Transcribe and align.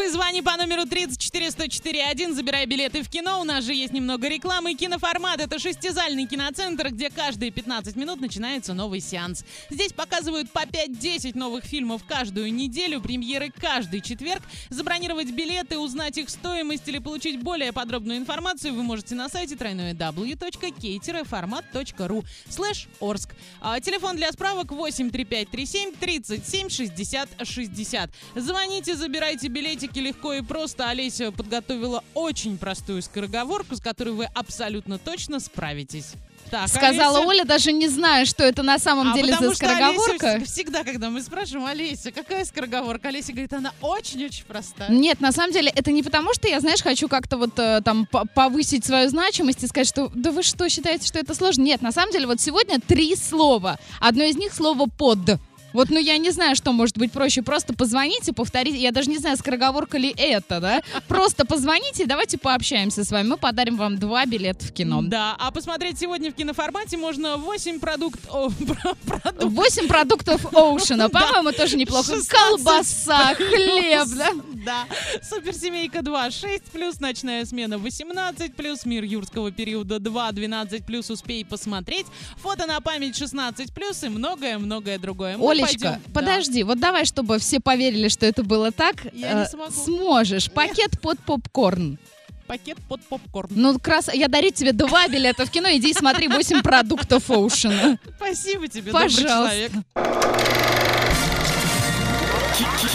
И 0.00 0.08
звони 0.10 0.42
по 0.42 0.56
номеру 0.56 0.82
34104.1, 0.82 2.32
забирай 2.32 2.66
билеты 2.66 3.02
в 3.02 3.08
кино. 3.08 3.40
У 3.40 3.44
нас 3.44 3.64
же 3.64 3.74
есть 3.74 3.92
немного 3.92 4.28
рекламы. 4.28 4.74
Киноформат— 4.74 5.40
это 5.42 5.58
шестизальный 5.58 6.26
киноцентр, 6.26 6.90
где 6.90 7.10
каждые 7.10 7.50
15 7.50 7.96
минут 7.96 8.20
начинается 8.20 8.74
новый 8.74 9.00
сеанс. 9.00 9.44
Здесь 9.70 9.92
показывают 9.92 10.52
по 10.52 10.60
5-10 10.60 11.36
новых 11.36 11.64
фильмов 11.64 12.04
каждую 12.06 12.54
неделю, 12.54 13.00
премьеры 13.00 13.50
каждый 13.50 14.00
четверг. 14.00 14.42
Забронировать 14.68 15.32
билеты, 15.32 15.78
узнать 15.78 16.16
их 16.16 16.30
стоимость 16.30 16.86
или 16.86 16.98
получить 16.98 17.42
более 17.42 17.72
подробную 17.72 18.18
информацию 18.18 18.74
вы 18.74 18.84
можете 18.84 19.16
на 19.16 19.28
сайте 19.28 19.56
www.k-format.ru 19.56 22.24
слэш 22.48 22.86
Орск. 23.00 23.30
А, 23.60 23.80
Телефон 23.80 24.14
для 24.16 24.30
справок 24.30 24.70
83537 24.70 25.94
37 25.98 26.68
60 26.68 27.28
60. 27.42 28.10
Звоните, 28.36 28.94
забирайте 28.94 29.48
билетики 29.48 29.87
легко 29.96 30.32
и 30.34 30.42
просто. 30.42 30.88
Олеся 30.88 31.32
подготовила 31.32 32.02
очень 32.14 32.58
простую 32.58 33.02
скороговорку, 33.02 33.76
с 33.76 33.80
которой 33.80 34.10
вы 34.14 34.24
абсолютно 34.34 34.98
точно 34.98 35.40
справитесь. 35.40 36.12
Так, 36.50 36.66
Сказала 36.68 37.18
Олеся- 37.18 37.28
Оля, 37.28 37.44
даже 37.44 37.72
не 37.72 37.88
зная, 37.88 38.24
что 38.24 38.42
это 38.42 38.62
на 38.62 38.78
самом 38.78 39.12
а 39.12 39.14
деле 39.14 39.32
за 39.34 39.38
Олеся 39.40 39.54
скороговорка. 39.56 40.26
вс- 40.38 40.44
всегда, 40.46 40.82
когда 40.82 41.10
мы 41.10 41.20
спрашиваем, 41.20 41.66
Олеся, 41.66 42.10
какая 42.10 42.42
скороговорка? 42.46 43.08
Олеся 43.08 43.32
говорит, 43.32 43.52
она 43.52 43.74
очень-очень 43.82 44.44
простая. 44.46 44.88
Нет, 44.90 45.20
на 45.20 45.30
самом 45.30 45.52
деле 45.52 45.70
это 45.74 45.92
не 45.92 46.02
потому, 46.02 46.32
что 46.32 46.48
я, 46.48 46.60
знаешь, 46.60 46.80
хочу 46.82 47.06
как-то 47.06 47.36
вот 47.36 47.58
э, 47.58 47.82
там 47.84 48.06
по- 48.06 48.24
повысить 48.26 48.86
свою 48.86 49.10
значимость 49.10 49.62
и 49.62 49.66
сказать, 49.66 49.88
что 49.88 50.10
да 50.14 50.30
вы 50.32 50.42
что, 50.42 50.66
считаете, 50.70 51.06
что 51.06 51.18
это 51.18 51.34
сложно? 51.34 51.62
Нет, 51.64 51.82
на 51.82 51.92
самом 51.92 52.12
деле 52.12 52.26
вот 52.26 52.40
сегодня 52.40 52.80
три 52.80 53.14
слова. 53.14 53.78
Одно 54.00 54.24
из 54.24 54.36
них 54.36 54.54
слово 54.54 54.86
«под». 54.86 55.38
Вот, 55.72 55.90
ну 55.90 55.98
я 55.98 56.16
не 56.18 56.30
знаю, 56.30 56.56
что 56.56 56.72
может 56.72 56.96
быть 56.96 57.12
проще. 57.12 57.42
Просто 57.42 57.74
позвоните, 57.74 58.32
повторите. 58.32 58.78
Я 58.78 58.90
даже 58.90 59.10
не 59.10 59.18
знаю, 59.18 59.36
скороговорка 59.36 59.98
ли 59.98 60.14
это, 60.16 60.60
да? 60.60 60.82
Просто 61.06 61.44
позвоните, 61.44 62.06
давайте 62.06 62.38
пообщаемся 62.38 63.04
с 63.04 63.10
вами. 63.10 63.28
Мы 63.28 63.36
подарим 63.36 63.76
вам 63.76 63.98
два 63.98 64.24
билета 64.26 64.64
в 64.64 64.72
кино. 64.72 65.02
Да, 65.02 65.36
а 65.38 65.50
посмотреть 65.50 65.98
сегодня 65.98 66.30
в 66.30 66.34
киноформате 66.34 66.96
можно 66.96 67.36
8 67.36 67.80
продукт... 67.80 68.20
о, 68.30 68.50
про- 68.50 68.94
продуктов. 69.06 69.52
Восемь 69.52 69.88
продуктов 69.88 70.54
Оушена. 70.54 71.08
По-моему, 71.08 71.52
тоже 71.52 71.76
неплохо. 71.76 72.14
16 72.14 72.30
Колбаса, 72.30 73.34
хлеб, 73.34 74.08
да? 74.16 74.30
Да. 74.64 74.84
Суперсемейка 75.22 76.02
2, 76.02 76.30
6 76.30 76.64
плюс, 76.72 77.00
ночная 77.00 77.44
смена 77.44 77.78
18 77.78 78.54
плюс, 78.54 78.84
мир 78.84 79.04
юрского 79.04 79.50
периода 79.50 79.98
2, 79.98 80.32
12 80.32 80.84
плюс, 80.84 81.10
успей 81.10 81.44
посмотреть, 81.44 82.06
фото 82.36 82.66
на 82.66 82.80
память 82.80 83.16
16 83.16 83.72
плюс 83.72 84.02
и 84.02 84.08
многое-многое 84.08 84.98
другое. 84.98 85.36
Мы 85.36 85.57
Олечка, 85.58 85.78
пойдем- 85.78 86.02
Да. 86.06 86.20
подожди, 86.20 86.62
вот 86.62 86.80
давай, 86.80 87.04
чтобы 87.04 87.38
все 87.38 87.60
поверили, 87.60 88.08
что 88.08 88.26
это 88.26 88.42
было 88.42 88.72
так. 88.72 88.96
Я 89.12 89.32
не 89.34 89.42
э, 89.42 89.46
смогу. 89.46 89.72
Сможешь. 89.72 90.50
Пакет 90.50 91.00
под 91.00 91.18
попкорн. 91.20 91.98
Пакет 92.46 92.78
под 92.88 93.02
попкорн. 93.02 93.50
Ну, 93.50 93.78
крас... 93.78 94.08
я 94.12 94.26
дарю 94.28 94.50
тебе 94.50 94.72
два 94.72 95.06
билета 95.08 95.44
в 95.44 95.50
кино, 95.50 95.68
иди 95.72 95.90
и 95.90 95.94
смотри 95.94 96.28
8 96.28 96.62
подруг 96.62 97.28
Оушена. 97.30 97.98
Спасибо 98.16 98.68
тебе, 98.68 98.90
добрый 98.90 99.10
Пожалуйста. 99.10 99.54
человек. 99.54 99.72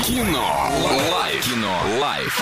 Кино. 0.06 0.72
Лайф. 1.12 1.46
Кино. 1.46 1.82
Лайф. 2.00 2.42